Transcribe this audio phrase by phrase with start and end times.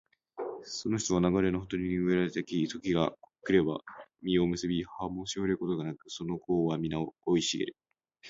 [0.63, 3.13] その人は流れのほとりに植えられた木、時が
[3.43, 3.81] 来れば
[4.23, 7.75] 実を結び、葉もしおれることがなく、その業はみな生い茂る